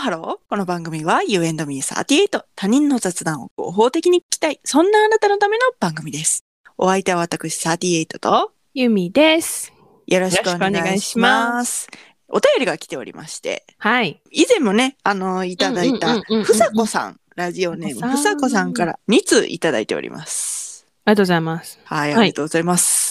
[0.00, 0.48] ハロー。
[0.48, 4.58] この番組は You and me38 他人の雑談を合法的に聞きたい。
[4.64, 6.46] そんなあなたのための番組です。
[6.78, 9.74] お相手は私38とゆみです。
[10.06, 11.86] よろしくお願いします。
[12.28, 14.22] お便りが来ておりまして、はい。
[14.30, 20.86] 以前もね、あの、いただいたふさこさん、ラジオネームふさこさんから2通いただいております。
[21.04, 21.78] ありがとうございます。
[21.84, 23.09] はい、はいありがとうございます。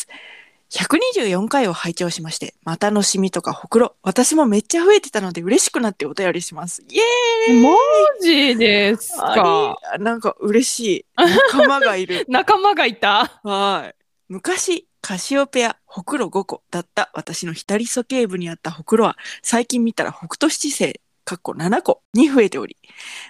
[0.71, 6.83] 124回を拝聴しまして、またのしみとかほくろ、私もめっちゃ増えてたので嬉しくなってお便りします。
[6.89, 7.71] イエーイマ
[8.21, 9.75] ジですか？
[9.99, 11.05] なんか嬉しい。
[11.17, 12.25] 仲間がいる。
[12.29, 13.39] 仲間がいた？
[13.43, 13.95] はい。
[14.27, 22.77] 昔、カシオペア、ほくろ5個だった私の左鼠径部にあったほくろは、最近見たら北斗七星、かっこ7個に増えており、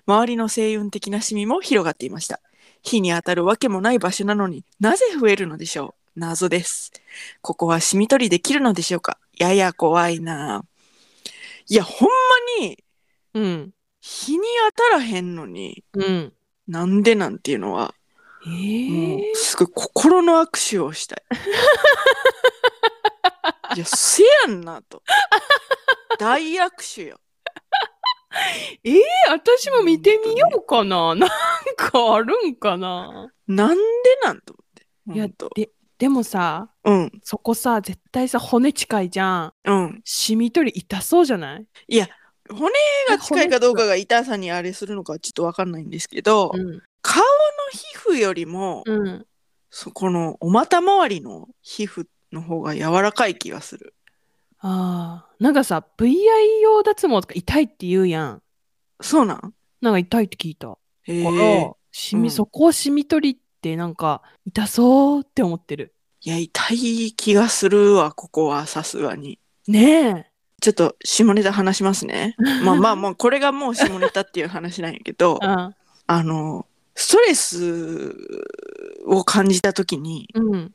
[0.06, 2.42] 周りの星雲的なシミも広がっていました。
[2.82, 5.99] 火に当たるわけもない場所なのになぜ増えるのでしょう？
[6.20, 6.92] 謎です。
[7.42, 9.18] ここはシミ取りできるのでしょうか？
[9.38, 10.64] やや怖いな
[11.68, 12.84] いや、ほんまに、
[13.34, 13.72] うん。
[14.02, 14.44] 日に
[14.76, 16.34] 当たらへんのに、うん。
[16.68, 17.94] なんでなんていうのは、
[18.46, 21.24] えもーうすごい心の握手をしたい。
[23.76, 25.04] いや、せやんなと。
[26.18, 27.20] 大握手よ。
[28.84, 31.16] えー、私も見てみようかな。
[31.16, 31.30] なん
[31.76, 33.32] かあるんかな。
[33.48, 33.84] なんで
[34.24, 34.88] なんと思って。
[35.14, 39.54] いやとで、でもさ、うん、そこさ、絶対さ、骨近いじゃん。
[39.66, 40.02] うん。
[40.06, 41.68] シミ取り痛そうじゃない？
[41.90, 42.08] いや、
[42.50, 42.72] 骨
[43.10, 46.82] が近いかどうかが痛さにあれするのかちょっとわかんないんですけど、うん。
[47.02, 47.24] 顔の
[47.72, 49.26] 皮膚よりも、うん。
[49.70, 53.94] そこのお股周りの皮膚の方が柔らかい気がする。
[54.60, 55.36] ああ。
[55.40, 56.16] なんかさ、VI
[56.64, 58.42] 用脱毛とか痛いって言うやん。
[59.02, 59.54] そうなん？
[59.82, 60.78] なんか痛いって聞いた。
[61.04, 61.24] へえ。
[62.30, 65.94] そこをシミ取りってなんか痛そうって思ってる。
[66.22, 69.40] いや、痛い気がするわ、ここはさすがに。
[69.68, 70.30] ね
[70.62, 72.36] ちょっと下ネタ話しますね。
[72.64, 75.46] まあまあまあ、これがもう下ネタっていう話なんやけどえ。
[75.48, 75.74] あ
[76.08, 78.16] あの、ストレス
[79.06, 80.74] を感じた時に、うん。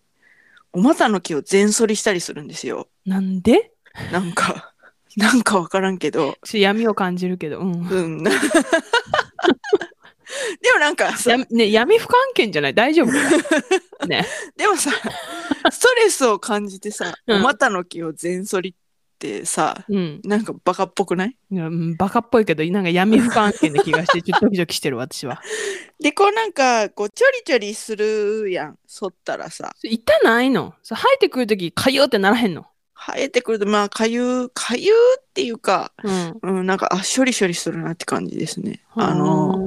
[0.73, 2.89] お股の毛を全剃りしたりするんですよ。
[3.05, 3.73] なんで？
[4.11, 4.73] なんか、
[5.17, 7.61] なんかわからんけど、闇を感じるけど。
[7.61, 7.87] うん。
[7.89, 8.25] うん。
[10.63, 11.11] でもなんか
[11.51, 12.75] ね、闇不関係じゃない？
[12.75, 13.13] 大丈夫
[14.07, 14.27] ね。
[14.57, 14.91] でもさ、
[15.71, 18.75] ストレスを感じてさ、うんお股の毛を全剃りっ
[19.19, 20.21] てさ、うん。
[20.25, 21.37] なんかバカっぽくない？
[21.51, 25.41] いやうんバカっぽいけど、なんか闇不関係な気がして、 ちょっとドキドキしてる私は。
[26.01, 29.75] で、こうなんか、こう、ちょりちょりするやん、剃ったらさ。
[29.83, 30.75] 痛ないの？
[30.83, 32.67] 生えてくるとき、かゆってならへんの？
[32.97, 36.39] 生えてくると、まあ、かゆ、かゆっていうか、うん。
[36.43, 38.81] うん、なんか、あ、処理処理するなって感じですね。
[38.95, 39.59] あうの、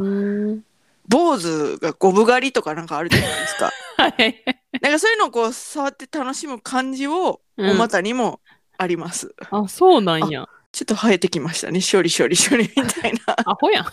[1.07, 3.72] 坊主がゴブ狩りとかなんかあるじゃないですか。
[3.97, 4.44] はい。
[4.81, 8.40] なんかそういうのをこう、触って楽しむ感じを、うんお股にも
[8.78, 9.34] あります。
[9.50, 10.47] あ、そうなんや。
[10.72, 11.79] ちょっと生えてきましたね。
[11.79, 13.19] 処理処理処理みたいな。
[13.50, 13.85] アホやん。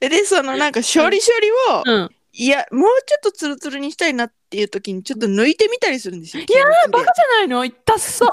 [0.00, 2.10] で、そのなんか処理処理を、うん。
[2.32, 6.44] いや、もうちょっとツルツルにしたいなっていう時にちょっと抜いてみたりするんですよ。
[6.48, 7.64] いやーバカじゃないの？
[7.64, 8.28] 痛そう。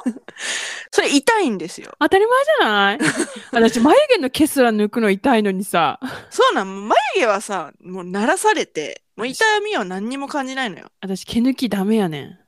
[0.91, 1.94] それ痛いんですよ。
[2.00, 3.00] 当たり前じゃない？
[3.51, 6.00] 私、眉毛の毛すら抜くの痛いのにさ。
[6.29, 10.91] そうなん、眉毛はさ、もう鳴らされて、もう痛みは何にも感じないのよ。
[11.01, 12.40] 私、毛抜きダメやねん。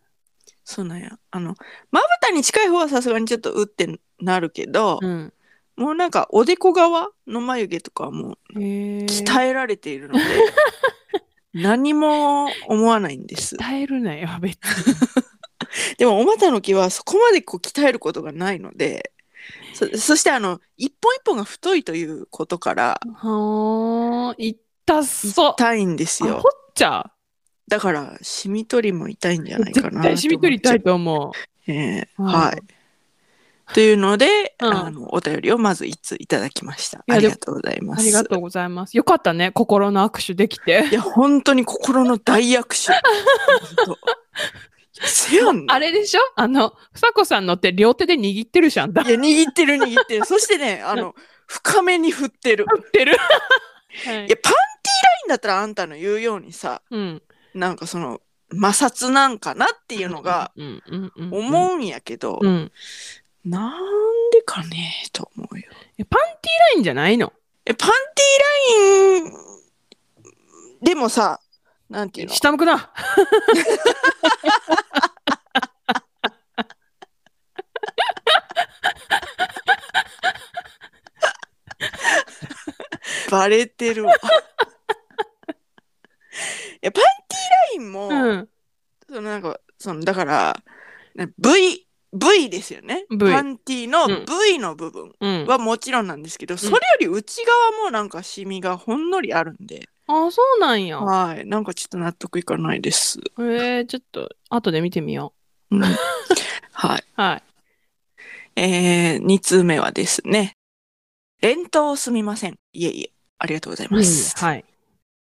[0.64, 1.18] そうなんや。
[1.32, 1.56] あの、
[1.92, 5.32] まぶたに近い方はさすがにちょっとうってなるけど、うん。
[5.76, 8.38] もうなんかおでこ側の眉毛とかはも。
[8.56, 10.24] 鍛えられているので、
[11.55, 13.55] 何も思わないんです。
[13.55, 14.95] 鍛えるなよ、別に。
[15.97, 19.13] でもお股の毛はそこまでこう鍛えることがないので、
[19.73, 25.53] そそしてあの、一本一本が太いということから、はあ、痛そう。
[25.57, 26.73] 痛いんですよっ。
[26.75, 27.11] ちゃ
[27.67, 29.61] だから、シミ取りも痛いんじゃう。
[29.61, 31.31] ないかな絶対しみ取りたいとと思
[31.67, 31.72] う。
[31.72, 32.75] ええうんはい。
[33.74, 37.00] というので、うんあの、お便りをまず一通いただきました。
[37.08, 38.02] やありがとうございます。
[38.02, 38.96] ありがとうございます。
[38.96, 40.94] よかったね、心の握手できてい。
[40.94, 42.94] や、本当に心の大握手。
[43.86, 43.98] 本当
[45.08, 45.74] せやんな。
[45.74, 46.22] あれでしょ？
[46.36, 48.94] あの、ふさこさんの手両手で握ってるじゃん。
[48.94, 50.26] だいや、握ってる握ってる。
[50.26, 51.16] そしてね、 あの、
[51.47, 52.66] 深めに振ってる。
[52.79, 53.18] ってる。
[54.06, 54.56] はいいや、パンティーライ
[55.28, 57.22] ンだったらあんたの言うようにさ、うん。
[57.53, 58.22] なんかその、
[58.52, 62.72] 摩擦なんかなっていうのがうんうんうんうん、思うんやけど、うん。
[63.46, 63.74] なん
[64.32, 65.66] でかねと思うよ。
[66.00, 67.32] えパンティーラインじゃないの？
[67.66, 69.34] え、パンティーライン、
[70.82, 71.40] でもさ、
[71.90, 72.34] なんていうの？
[72.34, 72.92] 下向くな。
[83.30, 84.14] バレてるわ。
[84.14, 84.16] い
[86.82, 88.50] や、パンティーラインも、うん。
[89.08, 90.56] そのなんか、その、だから、
[91.16, 91.84] ね V、
[92.35, 93.05] V ですよね。
[93.09, 95.46] V パンティのうん V の部分うん。
[95.46, 100.99] はもちろんなんですけど、それより内側もなんかシミがほんのりあるんで、あ、そうなんや。
[100.99, 101.46] はい。
[101.46, 103.20] なんかちょっと納得いかないです。
[103.40, 105.34] えー、ちょっと、後で見てみよ
[105.72, 107.02] うんはい。
[107.02, 107.03] う。
[107.22, 107.43] はい。
[108.55, 110.58] えー、2通目はですね、
[111.41, 112.55] 連投すみません。
[112.73, 114.37] いえいえ、ありがとうございます。
[114.37, 114.66] はい。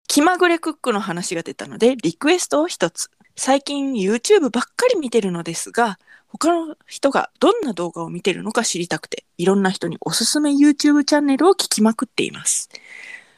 [0.07, 3.11] 気まぐれクックの話が出たので、リクエストを一つ。
[3.39, 5.97] 最近 YouTube ばっかり見てるのですが、
[6.27, 12.69] 他の人がどんな動画を見てるのか知りたくて、いろんな人におすすめ YouTube チャンネルを聞きまくっています。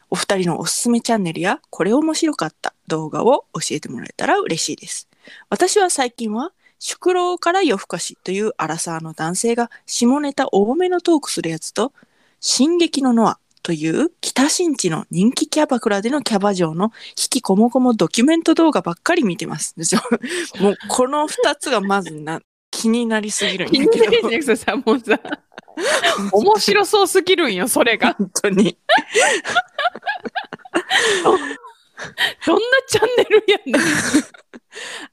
[0.09, 5.07] お二人のおすすめチャンネルや、これ面白かった動画を教えてもらえたら嬉しいです。
[5.51, 11.93] 私は最近は、宿老から夜更かしというアラサーの男性が下ネタ多めのトークするやつと、
[12.39, 19.75] 進撃のノアという北新地の人気キャバクラでのキャバ嬢の引きこもごもドキュメント動画ばっかり見てます。
[20.59, 22.41] もうこの二つがまずな
[22.71, 24.11] 気になりすぎるん気になだけど。
[24.11, 25.19] るんだけどさ、もうさ、
[26.31, 28.13] 面白そうすぎるんよ、それが。
[28.13, 28.77] 本当に。
[32.45, 33.75] どんなチャンネルやねん。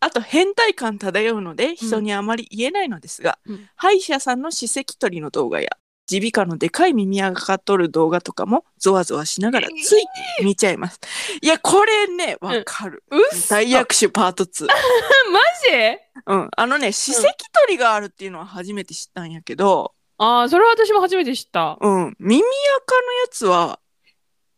[0.00, 5.70] あと変態感漂うので人にあまり言えないのですが、うん歯医者さんの歯石取りの動画や
[6.10, 10.04] 耳鼻科のでかい耳垢が取る動画とかもゾワゾワしながらつい
[10.42, 11.00] 見ちゃいます。
[11.42, 13.02] いや、これね、わかる。
[13.10, 14.66] うっそ大役手パート2。
[14.68, 15.98] マジ？
[16.26, 16.50] うん。
[16.56, 17.32] あのね、歯石取
[17.70, 21.78] りがあるっていうのは初めて知ったんやけど、ああ、それは私も初めて知った。
[21.80, 22.16] うん。
[22.18, 23.78] 耳垢のやつは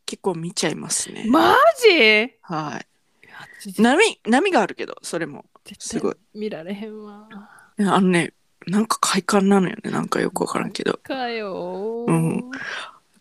[0.06, 1.25] 結構見ちゃいますね。
[1.29, 2.32] マジ？
[2.43, 2.87] はい。
[3.82, 5.44] 波、波があるけど、それも。
[5.79, 6.14] すごい。
[6.35, 7.29] 見られへんわ。
[7.79, 8.32] あのね、
[8.67, 9.91] なんか快感なのよね。
[9.91, 10.99] なんかよくわからんけど。
[11.03, 12.11] かよー。
[12.11, 12.51] うん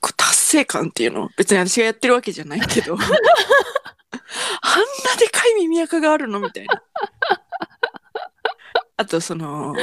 [0.02, 3.06] こう達成感っていうの別に私がやってるわけじゃないけど あんな
[5.20, 6.82] でかい耳垢があるのみたいな。
[8.98, 9.74] あとその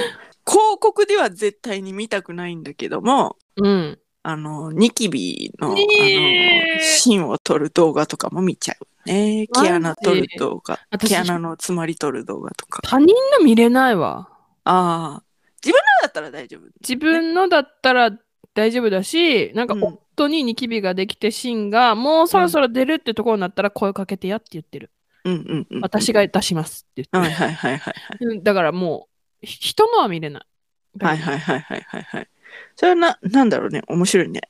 [0.47, 3.99] 広告では絶対に見たくないんだけどもうん。
[4.23, 5.77] あのニキビの,、あの
[6.81, 9.47] 芯を取る動画とかも見ちゃうね。
[9.47, 12.83] 毛穴取る動画私毛穴の詰まり取る動画とか。
[12.83, 14.29] 他人の見れないわ。
[14.65, 15.26] ああ
[15.65, 16.63] 自分のだったら大丈夫。
[16.81, 18.11] 自分のだったら
[18.55, 24.91] 大丈夫だし、なんかうん夫にニキビができて芯がもうそろそろ出るってところになったら声かけてやって言ってる。
[25.25, 25.81] うんうんうん。
[25.83, 28.25] 私が出しますって言ってはいはいはいはいはい。
[28.25, 28.31] る。
[28.31, 29.09] うんだからも
[29.43, 31.05] う、ひ人のは見れない。
[31.05, 32.29] はいはいはいはいはいはい。
[32.77, 33.83] それはな、なんだろうね。
[33.89, 34.41] 面白いね。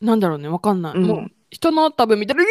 [0.00, 0.94] なんだろうね、わかんない。
[0.94, 2.44] うんもう人の多分見たら、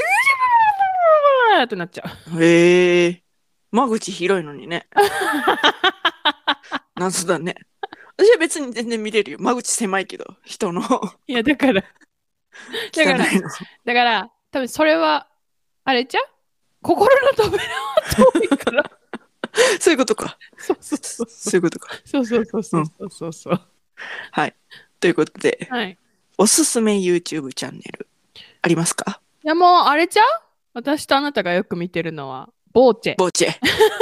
[1.63, 2.03] ってなっちゃ
[2.35, 2.43] う。
[2.43, 3.23] へえ。
[3.71, 4.87] 間口広いのにね。
[6.95, 7.55] 謎だね。
[8.19, 9.37] 私は別に全然見れるよ。
[9.39, 10.81] 間口狭いけど、人の。
[11.25, 11.81] いや、だから、
[12.93, 13.25] だから。
[13.85, 15.29] だから、多分それは、
[15.85, 16.23] あれじゃう？
[16.81, 17.95] 心の扉は
[18.33, 18.83] 遠いから。
[19.79, 20.37] そういうことか。
[20.57, 21.89] そうそうそうそういうことか。
[22.03, 23.61] そうそうそうそうそうそうそう。
[24.31, 24.55] はい。
[24.99, 25.91] ということで、はい。
[25.91, 25.97] い
[26.37, 28.07] おすすめ YouTube チャンネル
[28.61, 29.21] ありますか？
[29.43, 30.25] や、もう、あれちゃう？
[30.73, 33.15] 私とあなたがよく見てるのは、ボーチェ。
[33.15, 33.53] ボーチェ。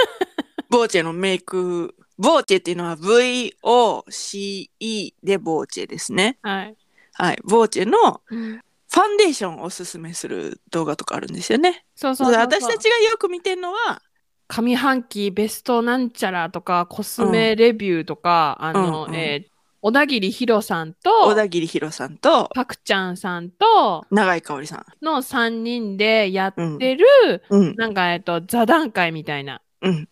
[0.69, 1.93] ボーチェのメイク。
[2.17, 6.37] ボーチェっていうのは VOCE でボーチェですね。
[6.41, 6.75] はい。
[7.13, 7.39] はい。
[7.43, 11.85] ボーチェのうんファンデーションをおすすめする動画とかあるんですよね。
[11.93, 12.33] そうそう。
[12.33, 14.01] 私たちがよく見てるのは、
[14.47, 25.05] 上半期ベストなんちゃらとか、コスメレビューとか、あの、うんうんえー小田切ヒロさんと、小田切ヒロさんとパクちゃんさんと永井香織さん。
[25.05, 27.05] の3人でやってる、
[27.49, 27.75] うん。
[27.75, 29.61] なんか、えっと、座談会みたいな。
[29.81, 30.09] うん。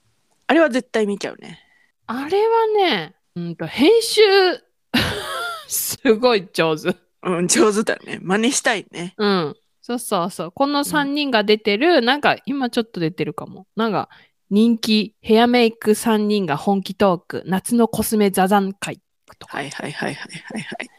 [0.47, 1.64] あれは絶対見ちゃうね。
[2.07, 4.21] あれはね、うんと、編集、
[5.67, 6.95] すごい上手。
[7.23, 8.19] うん、上手だね。
[8.21, 9.13] 真似したいね。
[9.17, 9.55] うん。
[9.81, 10.51] そうそうそう。
[10.51, 13.67] この3人が出てる、なんか今ちょっと出てるかも。
[13.75, 14.09] なんか
[14.49, 18.99] 人気ヘアメイク3人が本気トーク、夏のコスメ座談会
[19.39, 19.57] とか。
[19.57, 20.89] はいはいはいはいはいはい。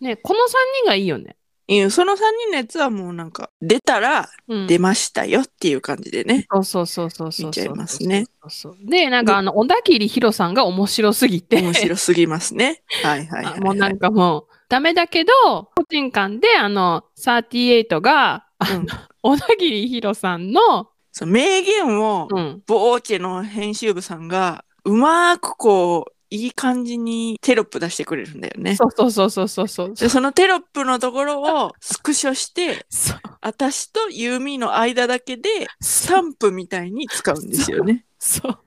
[0.00, 0.46] ね、この3
[0.82, 1.36] 人がいいよね。
[1.70, 4.66] いやその3人のやつはもうなんか、出たらうん。
[4.66, 6.46] 出ましたよっていう感じでね。
[6.50, 7.46] そうそうそうそうそうそう。
[7.48, 8.90] 見ちゃいますねそうそうそう。
[8.90, 11.60] で、なんかあの、小田切ヒロさんが面白すぎて。
[11.60, 12.82] 面白すぎますね。
[13.04, 15.32] はいはいはい、 もうなんかもう、ダメだけど、
[15.76, 18.86] 個人間で、あの、38が、うん
[19.20, 20.88] 小田切ヒロさんの、
[21.26, 28.76] 名言を、うん、ボーチェの編集部さんが、うまーくこう、いい感じにテロップ出してくれるんだよね。
[28.76, 29.94] そうそうそうそうそうそう。
[29.94, 35.48] でそのテロップのところをスクショして、そう私とユーミーの間だけで
[35.80, 38.04] スタンプみたいに使うんですよね。
[38.18, 38.58] そう。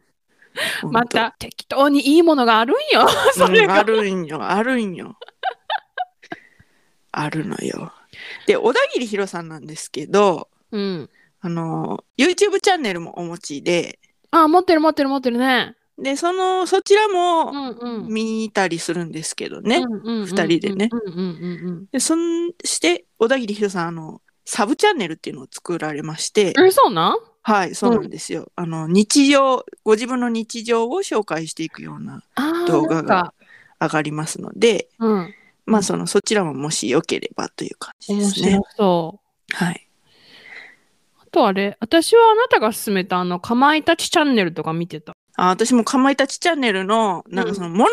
[0.82, 3.08] ほんとまた、適当にいいものがあるんよ。
[3.34, 3.74] それが。
[3.74, 5.18] うんあるんよ、あるんよ。
[7.12, 7.94] あるのよ。
[8.48, 11.10] で、小田切ヒロさんなんですけど、うん。
[11.42, 14.00] あの、YouTube チャンネルもお持ちで、
[14.32, 15.76] あ、持ってる持ってる持ってるね。
[16.02, 18.08] で、その、そちらうもんうん。
[18.08, 19.86] 見たりするんですけどね。
[20.04, 26.68] 二二人でねうんうんうんで、そんして、小田切ヒロさん、あの、サブチャンネルっていうのを作られまして、うん。
[26.68, 27.18] え、そうなん？
[27.44, 28.52] はい、そうなんですよ。
[28.56, 32.24] あの、日常、ご自分の日常を紹介していくような
[32.68, 33.34] 動画が
[33.80, 35.34] 上がりますので、うん。
[35.66, 38.64] まあ、その、そちらももしよければという感じで面すね白。
[38.78, 39.20] そ
[39.54, 39.56] う。
[39.56, 39.88] はい。
[41.20, 45.14] あとあれ、私はあなたが勧めたあの、かまいたちチャンネルとか見てた。
[45.36, 47.90] あ私もかまいたちチャンネルのなんかそのもの、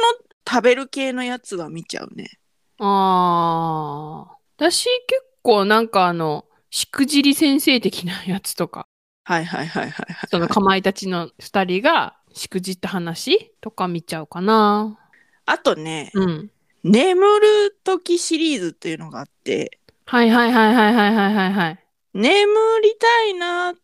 [0.48, 2.38] 食べる系のやつは見ちゃうね。
[2.78, 4.38] ああ。
[4.56, 8.86] 私結構なんかあの、しくじり先生的なやつとか。
[9.24, 10.28] はいはいはいはい、はい。
[10.30, 14.98] そのかまいたちの二人がしくじった話とか見ちゃうかな。
[15.44, 16.50] あとね、うん、
[16.82, 19.78] 眠る時シリーズっていうのがあって。
[20.06, 21.84] はいはいはいはいはいはいはい、はい。
[22.14, 22.46] 眠
[22.82, 23.74] りたいな、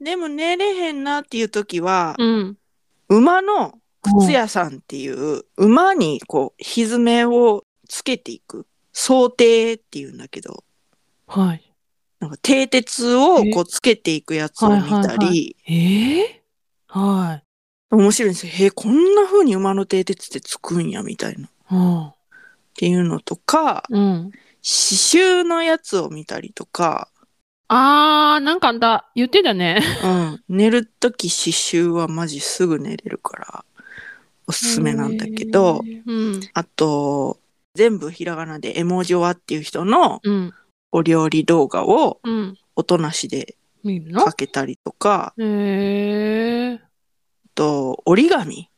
[0.00, 2.56] でも寝れへんなっていう時は、うん、
[3.16, 10.64] 馬の靴屋さんっていう、馬にこう、ひずめをつけていく、想定っていうんだけど、
[11.26, 11.74] はい。
[12.20, 16.18] なんか蹄鉄をこうつけていくやつを見たはいはいはり、え？
[16.20, 16.42] え
[16.86, 17.44] はい。
[17.90, 18.52] 面白いんですよ。
[18.52, 21.48] へえ、こんな風に馬の蹄鉄ってつくんや、みたいな。
[21.48, 22.12] っうん。
[22.74, 24.30] ていうのとか、うん。
[24.30, 27.08] 刺繍のやつを見たりとか、
[27.74, 29.80] あー、なんかあんた言ってたね。
[30.04, 33.64] うん、寝るとき刺繍はマジすぐ寝れるから、
[34.46, 36.40] おすすめなんだけど、うん。
[36.52, 37.38] あと、
[37.74, 40.52] 全部ひらがなで絵文字はっていう人のうん。
[40.94, 42.58] お料理動画をうん。
[42.76, 46.74] 音なしで見るのかけたりとか、へえ。
[46.74, 46.78] あ
[47.54, 48.68] と、折り紙。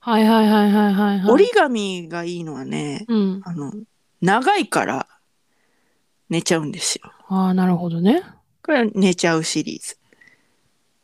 [0.00, 1.30] はいはいはいはいはい、はい。
[1.30, 3.40] 折り紙がいいのはね、うん。
[3.42, 3.72] あの、
[4.20, 5.06] 長いから
[6.28, 7.10] 寝ちゃうんですよ。
[7.28, 8.22] ああ、なるほどね。
[8.64, 9.96] これは寝ちゃうシリーズ。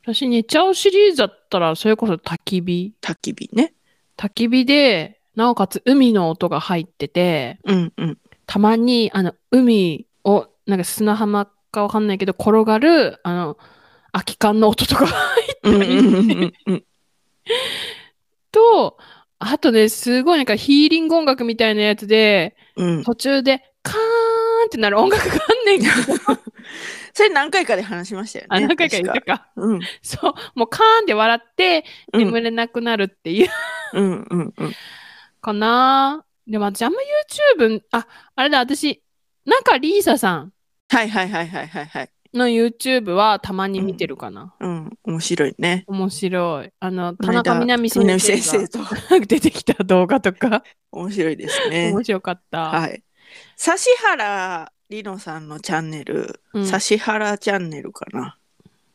[0.02, 2.95] 私、寝ちゃうシリーズだったら、それこそ焚き火。
[3.02, 3.75] 焚き火ね。
[4.17, 8.19] 焚き火で、なおかつ海の音が入ってて、うんうん。
[8.47, 13.59] たまに、あの、海を、なんか砂浜かわかんないけど、転がる、あの、
[14.12, 16.85] 空き缶の音とか入っうんうんうんうん。
[18.50, 18.97] と、
[19.38, 23.05] あとね、すごいなんかヒーリング音楽みたいなやつで、うん。
[23.05, 24.00] 途中でカーン
[24.67, 26.40] ってなる音楽があんねんけど、
[27.12, 28.49] それ何回かで話しましたよね。
[28.50, 29.38] あ、何回か言った確か。
[29.38, 29.49] か。
[29.57, 29.81] うん。
[30.02, 33.49] そう、もうカーンって笑ってうん眠れなくなるっていう、
[33.95, 34.73] うんうんうん。
[35.40, 36.25] かな。
[36.47, 36.99] でも私あんま
[37.59, 39.02] YouTube、あ、あれだ、私、
[39.45, 40.52] なんかリーサさん
[40.88, 42.11] はいはいはいはいはいはい。
[42.33, 44.55] の YouTube はたまに見てるかな。
[44.61, 44.90] うん。
[45.05, 45.85] 面白いね。
[45.88, 46.73] 面白い。
[46.79, 47.90] あの、田中みな実
[48.21, 50.62] 先生生とが出てきた動画とか、
[50.93, 52.05] 面白いですね面。
[52.05, 52.71] 白かった。
[52.71, 53.02] はい。
[53.59, 58.37] 指原莉乃さんのチャンネル、うん指原チャンネルかな。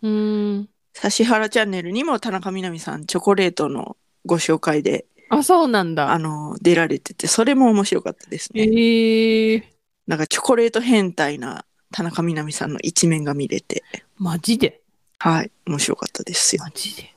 [0.02, 0.70] うーん。
[1.02, 6.12] 指原チャンネルにも田中みな実さんチョコレートのご紹介で、あ、そうなんだ。
[6.12, 8.72] あの、出られてて、それも面白かったですえね。
[8.76, 9.64] ー、
[10.06, 13.84] なんかチョコレート変態な田中みな実さんの一面が見れて、
[14.18, 14.82] マジで？
[15.18, 15.52] はい。
[15.66, 16.64] 面白かったですよ。
[16.64, 17.16] マジで。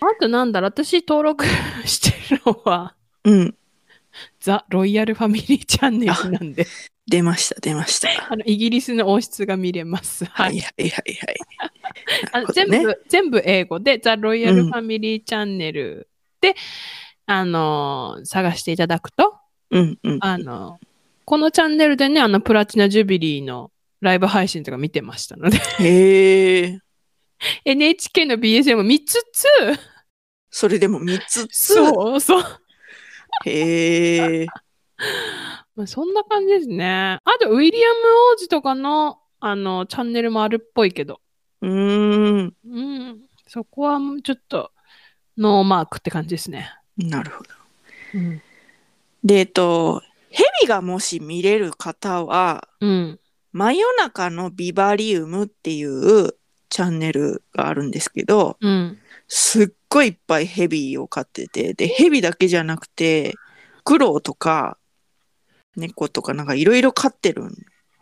[0.00, 1.44] あとなんだろう、私登録
[1.84, 3.54] してるのは、うん。
[4.40, 6.66] ザ ロイヤルファミリーチャンネルなんで、
[7.06, 8.08] 出ました、出ました。
[8.30, 10.24] あのイギリスの王室が見れます。
[10.24, 10.44] は。
[10.44, 11.36] はいいはいはいはい。
[12.32, 16.08] あなるほどね全部、全部英語で、ザ・ロイヤルファミリーチャンネル
[16.40, 16.54] で、
[17.26, 19.34] あのー探していただくと、
[19.70, 20.18] うんうん。
[20.20, 20.78] あの
[21.24, 26.78] このチャンネルでね、あの、プラチナ・ジュビリーのライブ配信とか見てましたので、へえ。
[27.64, 29.46] NHK の BSM 見つつ、
[30.50, 31.74] それでも3つつ。
[31.74, 32.44] そうそう。
[33.46, 34.46] へえ。
[35.76, 37.18] まあ、そんな感じですね。
[37.24, 37.98] あと、ウィリアム
[38.34, 41.20] 王子とかの、あの、チャンネルもあるっぽいけど。
[41.60, 42.54] うーん。
[42.64, 43.20] うん。
[43.46, 44.70] そこはちょっと、
[45.36, 46.72] ノーマークって感じですね。
[46.96, 47.50] なるほど。
[48.14, 48.42] うん。
[49.24, 53.20] で、えっと、蛇がもし見れる方は、うん。
[53.52, 56.34] 真夜中のビバリウムっていう
[56.68, 58.98] チャンネルがあるんですけど、うん。
[59.28, 63.34] すっごいいっぱいヘビを飼ってて、で、ヘビだけじゃなくて、
[63.84, 64.76] クロウとか、
[65.76, 67.54] 猫とかなんかいろいろ飼ってるん、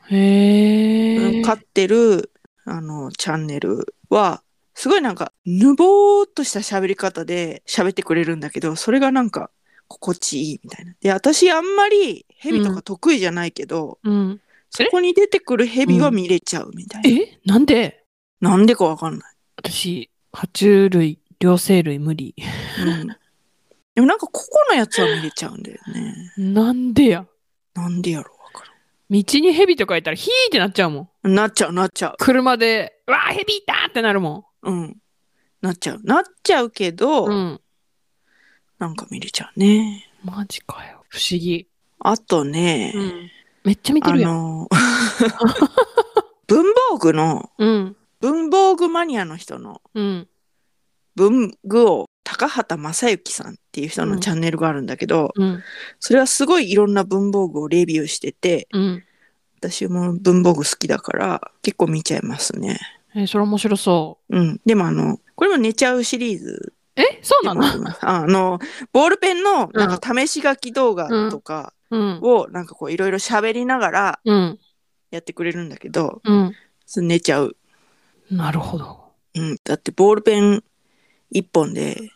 [0.08, 1.42] へえ。
[1.42, 2.32] 飼ってる、
[2.64, 4.42] あの、チャンネルは、
[4.75, 9.50] すごいなんか、ぬぼーっとした喋り方で喋ってくれるんだけど、それがなんか、
[9.88, 10.94] 心地いいみたいな。
[11.02, 14.40] で、私あんまりヘビとか得意じゃないけど、うん。
[14.70, 17.11] そこに出てくるヘビは見れちゃうみたいな。
[17.11, 17.38] え？
[17.44, 18.04] なんで？
[18.40, 19.34] なんでかわかんない。
[19.56, 22.37] 私、爬虫類、両生類無理。
[22.78, 23.08] うん。
[23.96, 26.32] でもなんかここのやつは見れちゃうんだよね。
[26.38, 27.26] なんでや？
[27.75, 28.64] なんでやろうわか
[29.11, 31.08] 道にヘビとかいたらヒーってなっちゃうもん。
[31.25, 31.34] らん。
[31.34, 34.70] なっちゃう、なっちゃ車で、うわーヘビいたってなるもう。
[34.70, 34.96] うん。
[35.62, 36.00] なっちゃう。
[36.04, 37.30] なっちゃうけど、ん。
[37.30, 37.61] うん。
[38.78, 40.08] なんか見れちゃうね。
[40.25, 41.02] マジかよ。
[41.08, 41.66] 不思議。
[41.99, 43.30] あとね、うん。
[43.64, 44.30] めっちゃ見てあるやん。
[44.30, 44.68] の、
[46.46, 47.96] 文房具の、うん。
[48.20, 50.28] 文房具マニアの人のうん。
[51.14, 55.62] 文具王高畑正幸さんっていう人うんのチャンネルがあるんだけど、うん。
[56.00, 59.04] それはすごいいろんな文房具をレビューしてて、うん。
[59.59, 62.81] 私も文房具好きだから結構見ちゃいますね。
[63.14, 64.61] えーそれ面白そうん。
[64.64, 67.00] でもあの、これも寝ちゃうシリーズう。
[67.00, 67.21] え？
[67.23, 67.64] そうなの？
[68.00, 68.59] あの、
[68.92, 72.21] ボールペンのなんか試し書き動画とかうん。
[72.23, 74.59] をなんかこういろいろ喋りながらうん。
[75.11, 76.54] やってくれるんだけど、うん。
[76.97, 77.57] 寝ちゃう。
[78.31, 79.12] なるほど。
[79.35, 79.59] うん。
[79.62, 80.64] だってボールペン
[81.32, 82.10] 一本で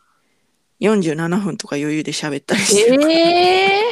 [0.81, 3.11] 47分とか余裕で喋ったりしてる。
[3.11, 3.83] ええ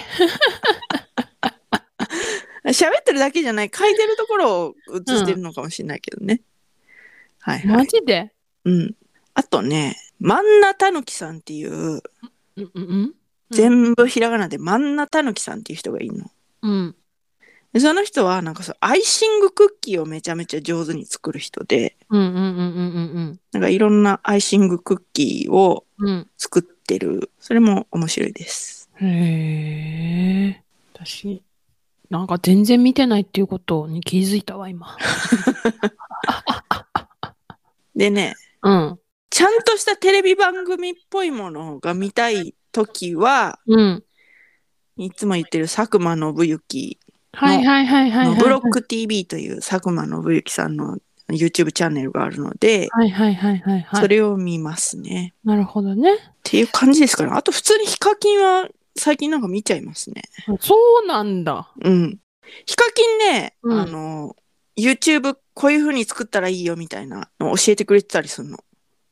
[2.68, 6.40] 喋ってるだけじゃない、書いてるところを映してるのかもしれないけどね。
[7.40, 7.86] はいはマい。
[7.86, 8.32] ジで？
[8.64, 8.94] うん。
[9.34, 12.02] あとね、マンナタヌキさんっていう、うん
[12.56, 13.14] うんうん
[13.50, 16.30] 全部ひらがなでマンナタヌキさんっていう人がいるの。
[16.62, 16.96] うん。
[17.74, 22.42] でその人はなんかそうアイシングクッキーをめちゃめちゃ上手に作る人で、うんうんうんうんう
[23.20, 26.28] んなんかいろんなアイシングクッキーをうん。
[26.36, 27.30] 作ってる。
[27.38, 28.90] それも面白いです。
[29.00, 29.08] うん。
[29.08, 30.62] へえ。
[30.92, 31.42] 私、
[32.10, 34.96] なんか全然見てないっていうことに気づいたわ、今。
[37.94, 38.98] でね、うん。
[39.30, 44.04] ちゃんとしたテレビ番組っぽいものが見たいときは、うん。
[44.96, 46.98] いつも言ってる佐久間信之
[47.34, 50.98] はいはいはいはい、ブロック TV という佐久間信之さんの
[51.28, 54.00] YouTube チャンネルがあるので、はいはいはいはいはい。
[54.00, 55.34] それを見ますね。
[55.44, 56.14] なるほどね。
[56.14, 57.30] っていう感じですかね。
[57.32, 60.22] あと普通にヒカキンは最近なんか見ちゃいますね。
[60.60, 61.72] そうなんだ。
[61.82, 62.18] うん。
[62.66, 64.36] ヒカキンね、うんあの、
[64.76, 68.58] YouTube こういう風に作ったらいいよみたいなのを教えてくれてたりするの。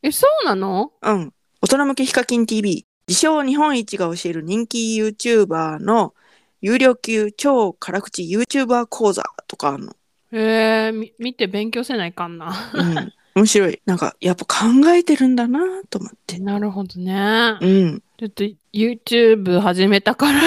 [0.02, 0.92] え、そうなの？
[1.00, 1.32] うん。
[1.62, 2.86] 大人向けヒカキン TV。
[3.08, 6.14] 自称日本一が教える人気 YouTuber の
[6.62, 9.96] 有料級超辛口 YouTuber 講座とかあるの。
[10.32, 12.54] へえ、み見て勉強せないかんな。
[12.72, 13.12] うん。
[13.34, 13.82] 面白い。
[13.84, 16.38] なんか、やっぱ考えてるんだなと思って。
[16.38, 17.58] なるほどね。
[17.60, 18.02] うん。
[18.16, 20.40] ちょっと YouTube 始めたから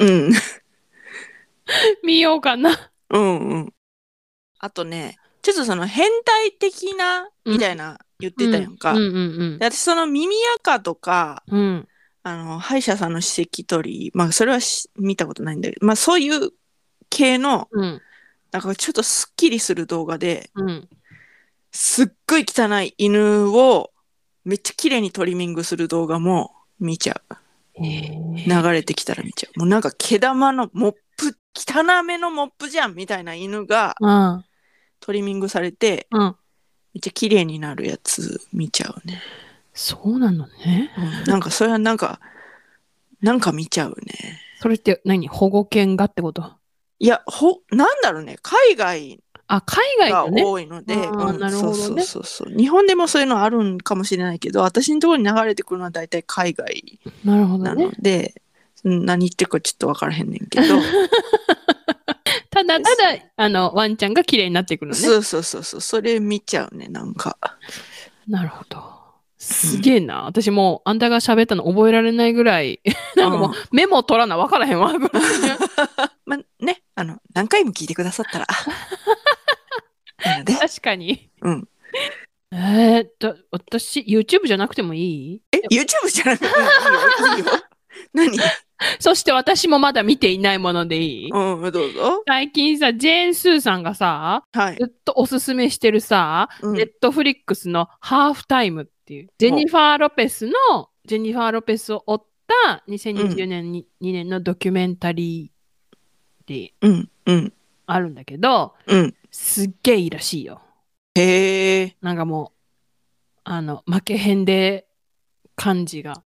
[0.00, 0.32] うん。
[2.04, 2.90] 見ようかな。
[3.08, 3.72] うんうん。
[4.58, 8.92] あとね、ちょっとその変態的な、みたいな言ってたやんか。
[8.92, 9.02] うんう
[9.54, 11.87] んで私その耳垢とか、うん。
[12.34, 12.40] うん。
[12.40, 16.50] あの、歯医者さんの歯石取り、まあそれはし見たことないんだけど、まあそういう
[17.10, 18.00] 系の、うん。
[18.50, 20.88] なんかちょっとスッキリする動画で、うん。
[21.70, 23.90] すっごい汚い犬を
[24.44, 27.34] めっちゃ綺麗にトリミングする動画も見ちゃう。
[27.80, 29.58] え流れてきたら見ちゃう。
[29.58, 34.44] もうなんか毛玉のモップ、汚めのモップじゃんみたいな犬がうん。
[35.00, 36.36] トリミングされて、うん。
[36.94, 39.20] めっちゃ綺麗になるやつ見ちゃうね。
[39.78, 40.90] そうなのね。
[40.98, 42.18] うん、なんかそれはなんか、
[43.20, 44.40] なんか見ちゃうね。
[44.60, 45.28] それって何？
[45.28, 46.50] 保護犬がってこと？
[46.98, 48.38] いや、ほ、なんだろうね。
[48.42, 50.26] 海外あ、海外が。
[50.26, 52.58] 多いので、あーうんなるほどねそうそうそうそう。
[52.58, 57.92] 日本でもそういうのあるんかもしれないけど、私のところに流れてくるのは大体海外なるほどなねの。
[58.00, 58.42] で、
[58.82, 60.66] うん何言ってるかちょっとわからへんねんけど、
[62.50, 65.00] ただただ、あの、ワンちゃんが綺麗になってくるのね。
[65.00, 67.38] そうそうそうそう、それ見ちゃうね、なんか。
[68.26, 68.97] なるほど。
[69.38, 70.24] すげえな。
[70.24, 72.80] 私もう、あんたが喋ったの覚えられないぐらい、
[73.16, 74.92] なんかもう、メモ取らな分からへんわ。
[76.26, 78.46] まあね、あの、何回も聞いてくださったら。
[80.26, 81.30] なので、確かに。
[81.42, 81.68] うん。
[82.50, 85.00] えーっと、私、YouTube じゃなくてもい
[85.34, 85.42] い？
[85.52, 86.58] え、YouTube じゃなくていいよ、
[87.36, 87.52] いいよ。
[88.14, 88.38] 何？
[89.00, 91.30] そして私もまだ見ていないものでいい？
[91.30, 92.22] うん、どうぞ。
[92.26, 94.76] 最近さ、ジェーン・スーさんがさ、はい。
[94.76, 100.52] ずっとおすすめしてるさ、うんネットフリックスのハーフタイムっていう、ジェニファー・ロペスの、
[101.06, 107.52] ジェニファー・ロペスを追った2020年に、2年のドキュメンタリーでうん、うん、
[107.86, 109.14] あるんだけど、うん。
[109.30, 110.60] すっげえいいらしいよ。
[111.14, 111.96] へえ。
[112.02, 112.58] なんかもう、
[113.44, 114.86] あの、負けへんで
[115.56, 116.22] 感じが、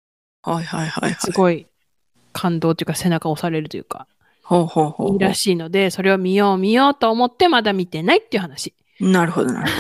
[0.44, 1.14] はいはいはいはい。
[1.16, 1.66] すごい
[2.32, 4.08] 感動というか背中を押されるというか、
[4.44, 8.76] ほうほうほうほいいらしいので、それを見よう見ようと思ってまだ見てないっていう話。
[9.00, 9.10] う。
[9.10, 9.78] なるほどなるほ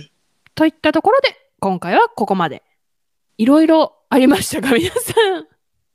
[0.54, 2.62] といったところで、今回はここまで。
[3.38, 5.46] いろいろありましたが、皆さん、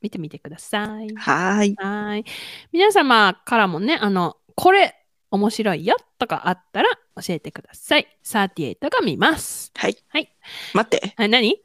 [0.02, 1.06] 見てみてください。
[1.06, 1.14] ど。
[1.14, 1.76] はーい。
[1.78, 2.24] はーい。
[2.72, 4.96] 皆様からもね、あの、これ、
[5.30, 6.88] 面白いよとかあったら
[7.22, 8.08] 教えてください。
[8.24, 9.70] 38が見ます。
[9.76, 9.96] はい。
[10.08, 10.36] はい。
[10.74, 11.14] 待って。
[11.16, 11.62] はい、何？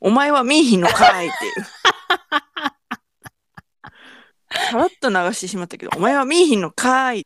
[0.00, 1.52] お前は見いひんのかいっていう。
[4.72, 7.24] さらっと流してしまったけど、お前は見いひんのかい。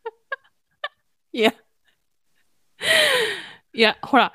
[1.32, 1.54] いや。
[3.72, 4.34] いや、ほら、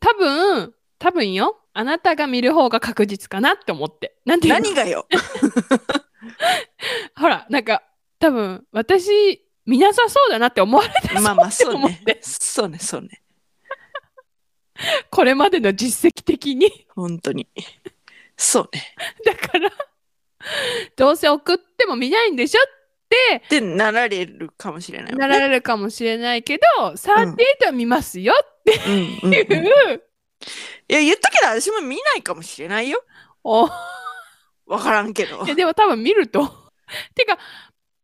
[0.00, 1.58] 多分、多分よ。
[1.72, 4.16] あなたが見る方が確実かなって思って。
[4.24, 4.60] なんていうの？
[4.60, 5.06] 何がよ？
[7.16, 7.82] ほら、なんか、
[8.18, 12.00] 多分、私、見なさそうだなって思われてまあまあ、そうね。
[12.20, 13.22] そうね、そうね。
[15.10, 16.86] これまでの実績的に。
[16.94, 17.46] 本当に。
[18.36, 18.94] そうね。
[19.24, 19.70] だから、
[20.96, 22.60] どうせ送っても見ないんでしょ
[23.48, 25.18] で、なられるかもしれないね。
[25.18, 30.02] られるかもしれないけど、38は見ますよってうんうんうん。
[30.88, 33.02] いや、言ったけど、私も見ないかもしれないよ。
[33.44, 33.68] お
[34.66, 35.48] わからんけどい。
[35.48, 36.50] やでも多分見ると。
[37.14, 37.38] てか、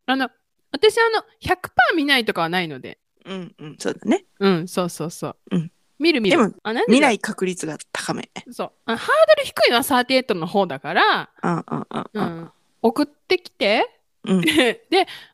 [0.06, 0.30] あの、
[0.70, 2.98] 私あの、100%見ないとかはないので。
[3.24, 4.24] うんうん、そうだね。
[4.38, 5.36] うん、そうそうそう。
[5.52, 6.36] うん見る見る。
[6.36, 6.92] でもあなんでだ？
[6.92, 8.28] 見ない確率が高め。
[8.50, 8.96] そうあ。
[8.96, 13.88] ハードル低いのは38の方だから、うんうんうん送ってきて。
[14.24, 14.80] うん で、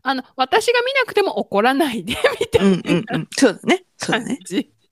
[0.02, 3.28] あの、私が見なくても怒らないで、みたうんいうんうん。
[3.36, 3.84] そうだね。
[3.96, 4.38] そうだね。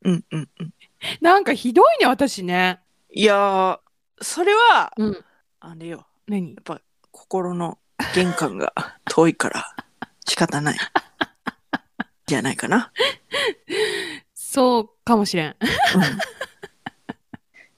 [0.04, 0.72] うんうんうん。
[1.20, 2.80] なんかひどいね、私ね。
[3.10, 3.78] いやー、
[4.20, 5.24] それは、うん。
[5.60, 6.06] あれよ。
[6.26, 6.54] 何？
[6.54, 6.80] やっぱ
[7.10, 7.78] 心の
[8.14, 8.72] 玄関が
[9.06, 9.74] 遠いから
[10.26, 10.78] 仕方ない。
[12.26, 12.92] じゃないかな。
[14.34, 15.56] そうかもしれん。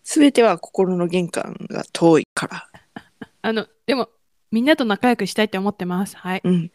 [0.02, 2.68] すべては心の玄関が遠いから。
[3.42, 4.08] あの、でも、
[4.50, 6.16] みんなと仲良くしたいって思ってます。
[6.16, 6.40] はい。
[6.42, 6.72] うん。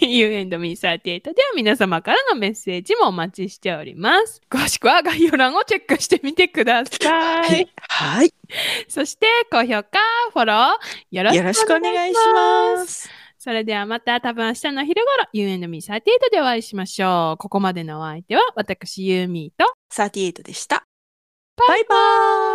[0.00, 4.40] You and me38 では皆様からのメッセージもお待ちしております。
[4.50, 7.12] 詳しくは概要欄をチェックしてみてくださ。
[7.12, 7.68] はいい。
[7.76, 8.34] はい。
[8.88, 9.98] そして、高評価、
[10.32, 10.76] フォロー、
[11.10, 11.66] よろしくお願いします。
[11.66, 13.10] よろしくお願いします。
[13.38, 17.38] それではまた多分明日の昼頃、You and me38 でお会いしましょう。
[17.38, 20.86] ここまでのお相手は、私、ユーミーと、38でした。
[21.56, 22.53] バイバーイ